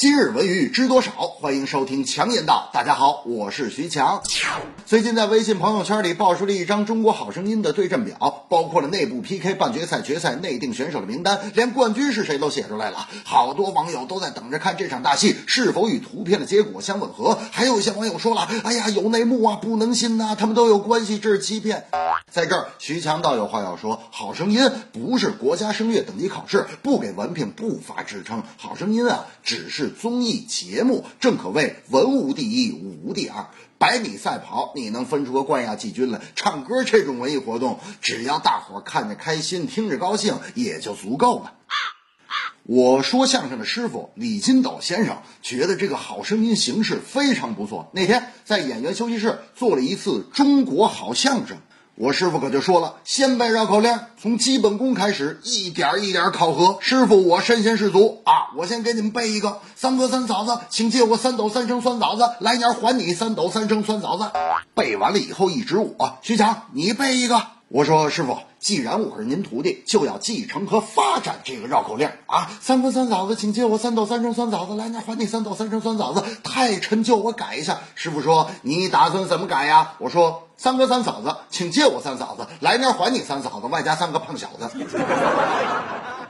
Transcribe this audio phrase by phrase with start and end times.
[0.00, 1.10] 今日文娱知多少？
[1.10, 2.70] 欢迎收听强言道。
[2.72, 4.22] 大家好，我是徐强。
[4.86, 13.08] 最近在微信朋友圈里爆出了一张《中国好声音》的对阵表，包括了内部 PK、半决赛、决赛、内定选手的名单，连冠军是谁都写出来了。
[13.24, 17.36] 好多网友都在等着看这场大戏是否与图片的结果相吻合。
[17.50, 21.86] 还有一些网友说了：“哎呀，有内幕啊，不能信呐，他们都有关系，这是欺骗。”
[22.30, 24.60] 在这儿，徐强倒有话要说：《好声音》
[24.92, 33.46] 不是国家声乐等级考试，不给文凭不发职称，《好声音》啊只是综艺节目，正可谓文无第一，武无第二。
[33.78, 36.20] 百米赛跑，你能分出个冠亚季军来？
[36.34, 41.54] 唱歌这种文艺活动，只要大伙儿看着开心，听着高兴，也就足够了。
[42.64, 47.88] 我说相声的师傅李金斗先生觉得这个好声音形式非常不错。
[47.94, 51.56] 那天在演员休息室做了一次中国好相声，
[52.00, 56.78] 我师傅可就说了：先背绕口令，从基本功开始，一点一点考核。
[56.80, 58.54] 师傅，我身先士卒啊！
[58.56, 64.30] 我先给你们背一个：三哥三嫂子，请借我三斗三升酸枣子，来年还你三斗三升酸枣子。
[64.74, 67.42] 背完了以后，一指我，徐强，你背一个。
[67.70, 72.50] 我说师傅，既然我是您徒弟，就要继承和发展这个绕口令啊！
[72.62, 76.24] 三哥三嫂子，请借我三斗三升酸枣子，来年还你三斗三升酸枣子。
[76.42, 77.80] 太陈旧，我改一下。
[77.94, 79.92] 师傅说你打算怎么改呀？
[79.98, 84.70] 我说三哥三嫂子，请借我三嫂子，来年还你三嫂子，外加三个胖小子。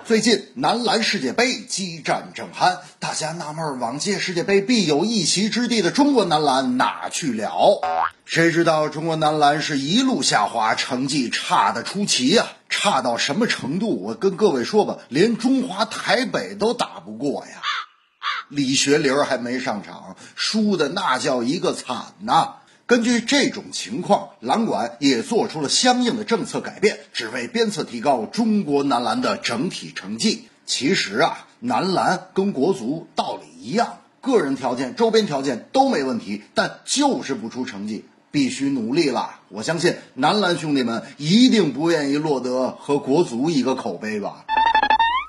[0.08, 7.82] 最近男篮世界杯激战正酣，大家纳闷往届世界杯必有一席之地的中国男篮哪去了？
[8.24, 12.46] 谁知道中国男篮是一路下滑，成绩差得出奇呀！
[12.70, 14.02] 差到什么程度？
[14.02, 17.60] 我跟各位说吧，连中华台北都打不过呀！
[18.48, 22.54] 李学林还没上场，输的那叫一个惨呐！
[22.88, 30.48] 根据这种情况，篮管也做出了相应的政策改变，只为鞭策提高中国男篮的整体成绩。
[30.64, 39.40] 其实啊，男篮跟国足道理一样，个人条件、周边条件都没问题，但就是不出成绩，必须努力了。
[39.50, 44.46] 我相信男篮兄弟们一定不愿意落得和国足一个口碑吧。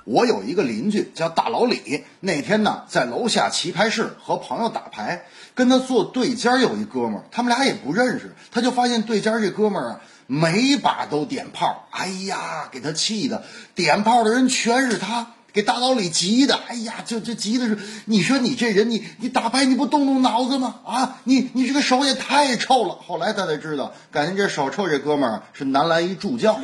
[0.10, 13.44] 我有一个邻居叫大老李，那天呢在楼下棋牌室和朋友打牌，跟他坐对尖有一哥们儿，他们俩也不认识，他就发现对尖这哥们儿啊每把都点炮，哎呀，给他气的，
[13.76, 20.78] 点炮的人全是他，给大老李急的，哎呀，就就急的是，你说你这人，你你打牌你不动动脑子吗？
[20.88, 22.96] 啊，你你这个手也太臭了。
[22.96, 26.60] 后来他才知道，感觉这手臭这哥们儿是男篮一助教，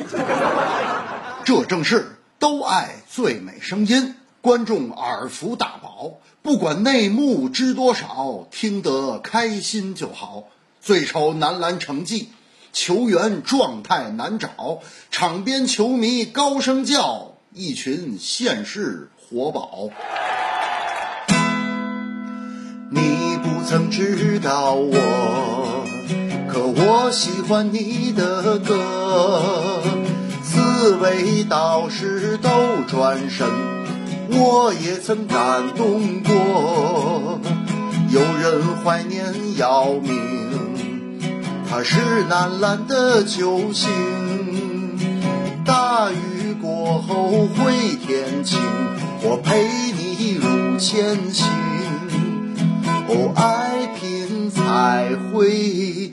[1.46, 2.15] 这正是。
[2.46, 6.20] 都爱最美声音，观众耳福大宝。
[6.42, 10.44] 不管内幕知多少，听得开心就好。
[10.80, 12.28] 最愁男篮成绩，
[12.72, 14.78] 球员状态难找，
[15.10, 19.88] 场边球迷高声叫，一群现世活宝。
[22.92, 23.00] 你
[23.42, 25.84] 不曾知道我，
[26.48, 29.82] 可我喜欢你的歌。
[30.86, 32.48] 四位导师都
[32.86, 33.44] 转身，
[34.30, 37.40] 我也曾感动过。
[38.08, 40.16] 有人怀念姚明，
[41.68, 43.90] 他是男篮的救星。
[45.64, 48.60] 大雨过后会天晴，
[49.22, 51.48] 我陪你入前行。
[53.08, 56.12] 哦，爱拼才会赢。